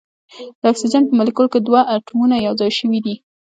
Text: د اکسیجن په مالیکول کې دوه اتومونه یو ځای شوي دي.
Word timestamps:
د 0.61 0.63
اکسیجن 0.71 1.03
په 1.07 1.13
مالیکول 1.19 1.47
کې 1.53 1.59
دوه 1.61 1.81
اتومونه 1.95 2.35
یو 2.45 2.53
ځای 2.59 2.71
شوي 2.79 2.99
دي. 3.05 3.15